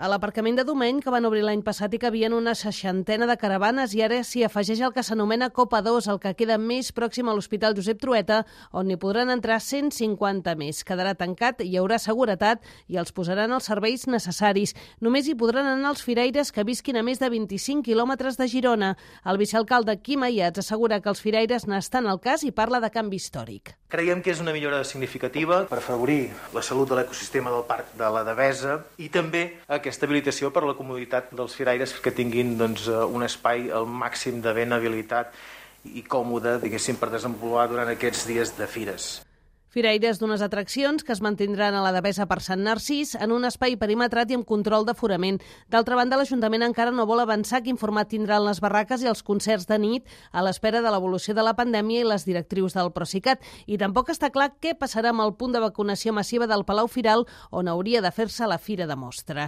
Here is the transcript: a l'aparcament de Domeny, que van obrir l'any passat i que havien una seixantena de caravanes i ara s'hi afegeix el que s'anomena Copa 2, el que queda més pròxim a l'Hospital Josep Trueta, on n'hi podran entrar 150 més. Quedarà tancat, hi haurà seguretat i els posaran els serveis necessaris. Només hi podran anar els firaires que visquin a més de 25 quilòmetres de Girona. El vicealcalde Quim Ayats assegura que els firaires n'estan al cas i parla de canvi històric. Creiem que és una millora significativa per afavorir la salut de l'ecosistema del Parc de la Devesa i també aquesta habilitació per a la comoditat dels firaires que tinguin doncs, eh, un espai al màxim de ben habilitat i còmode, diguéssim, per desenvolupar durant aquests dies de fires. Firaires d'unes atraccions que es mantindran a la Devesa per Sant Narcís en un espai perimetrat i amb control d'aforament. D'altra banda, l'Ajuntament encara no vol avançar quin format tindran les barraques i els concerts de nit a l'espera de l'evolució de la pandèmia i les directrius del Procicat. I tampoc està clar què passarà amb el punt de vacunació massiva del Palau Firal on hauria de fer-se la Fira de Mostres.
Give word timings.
a 0.00 0.08
l'aparcament 0.08 0.56
de 0.56 0.64
Domeny, 0.64 1.02
que 1.04 1.12
van 1.12 1.26
obrir 1.28 1.42
l'any 1.44 1.60
passat 1.60 1.92
i 1.92 1.98
que 2.00 2.08
havien 2.08 2.32
una 2.32 2.54
seixantena 2.56 3.26
de 3.28 3.34
caravanes 3.36 3.92
i 3.92 4.00
ara 4.00 4.22
s'hi 4.24 4.46
afegeix 4.46 4.80
el 4.80 4.94
que 4.94 5.02
s'anomena 5.04 5.50
Copa 5.52 5.82
2, 5.84 6.08
el 6.08 6.20
que 6.22 6.32
queda 6.38 6.56
més 6.56 6.88
pròxim 6.96 7.28
a 7.28 7.34
l'Hospital 7.36 7.76
Josep 7.76 8.00
Trueta, 8.00 8.38
on 8.72 8.88
n'hi 8.88 8.96
podran 9.02 9.28
entrar 9.34 9.58
150 9.60 10.54
més. 10.56 10.80
Quedarà 10.88 11.12
tancat, 11.20 11.60
hi 11.60 11.76
haurà 11.76 12.00
seguretat 12.00 12.64
i 12.88 12.96
els 12.96 13.12
posaran 13.12 13.52
els 13.52 13.68
serveis 13.68 14.06
necessaris. 14.08 14.72
Només 15.04 15.28
hi 15.28 15.36
podran 15.36 15.68
anar 15.68 15.92
els 15.92 16.06
firaires 16.06 16.48
que 16.48 16.64
visquin 16.64 16.96
a 16.96 17.04
més 17.04 17.20
de 17.20 17.28
25 17.28 17.84
quilòmetres 17.84 18.40
de 18.40 18.48
Girona. 18.48 18.94
El 19.28 19.42
vicealcalde 19.42 20.00
Quim 20.00 20.24
Ayats 20.24 20.64
assegura 20.64 21.02
que 21.04 21.12
els 21.12 21.20
firaires 21.20 21.68
n'estan 21.68 22.08
al 22.08 22.24
cas 22.24 22.48
i 22.48 22.56
parla 22.56 22.80
de 22.80 22.88
canvi 22.88 23.20
històric. 23.20 23.76
Creiem 23.90 24.20
que 24.22 24.30
és 24.30 24.38
una 24.38 24.52
millora 24.54 24.84
significativa 24.86 25.64
per 25.66 25.80
afavorir 25.80 26.28
la 26.54 26.62
salut 26.62 26.92
de 26.92 26.94
l'ecosistema 26.94 27.50
del 27.50 27.64
Parc 27.66 27.88
de 27.98 28.10
la 28.14 28.20
Devesa 28.28 28.76
i 29.02 29.08
també 29.10 29.40
aquesta 29.66 30.06
habilitació 30.06 30.52
per 30.54 30.62
a 30.62 30.68
la 30.68 30.76
comoditat 30.78 31.32
dels 31.34 31.56
firaires 31.58 31.96
que 32.04 32.12
tinguin 32.14 32.52
doncs, 32.60 32.84
eh, 32.86 33.00
un 33.02 33.26
espai 33.26 33.66
al 33.74 33.90
màxim 33.90 34.38
de 34.44 34.52
ben 34.54 34.76
habilitat 34.76 35.34
i 35.90 36.04
còmode, 36.06 36.60
diguéssim, 36.62 37.00
per 37.02 37.10
desenvolupar 37.10 37.66
durant 37.72 37.90
aquests 37.90 38.28
dies 38.30 38.54
de 38.60 38.70
fires. 38.70 39.10
Firaires 39.70 40.18
d'unes 40.18 40.42
atraccions 40.42 41.04
que 41.06 41.12
es 41.14 41.20
mantindran 41.22 41.76
a 41.78 41.82
la 41.84 41.92
Devesa 41.94 42.24
per 42.26 42.40
Sant 42.42 42.64
Narcís 42.66 43.12
en 43.14 43.30
un 43.30 43.46
espai 43.46 43.76
perimetrat 43.78 44.32
i 44.32 44.34
amb 44.34 44.48
control 44.48 44.82
d'aforament. 44.88 45.38
D'altra 45.70 45.94
banda, 45.94 46.18
l'Ajuntament 46.18 46.64
encara 46.66 46.90
no 46.90 47.06
vol 47.06 47.22
avançar 47.22 47.60
quin 47.62 47.78
format 47.78 48.10
tindran 48.10 48.42
les 48.48 48.58
barraques 48.58 49.04
i 49.06 49.10
els 49.12 49.22
concerts 49.22 49.68
de 49.70 49.78
nit 49.78 50.10
a 50.32 50.42
l'espera 50.42 50.82
de 50.82 50.90
l'evolució 50.90 51.38
de 51.38 51.46
la 51.46 51.54
pandèmia 51.54 52.02
i 52.02 52.08
les 52.10 52.26
directrius 52.26 52.74
del 52.74 52.90
Procicat. 52.90 53.46
I 53.70 53.78
tampoc 53.78 54.10
està 54.10 54.32
clar 54.34 54.50
què 54.58 54.74
passarà 54.74 55.14
amb 55.14 55.22
el 55.22 55.36
punt 55.38 55.54
de 55.54 55.62
vacunació 55.62 56.10
massiva 56.18 56.50
del 56.50 56.66
Palau 56.66 56.90
Firal 56.90 57.28
on 57.54 57.70
hauria 57.70 58.02
de 58.02 58.10
fer-se 58.10 58.50
la 58.50 58.58
Fira 58.58 58.90
de 58.90 58.98
Mostres. 58.98 59.46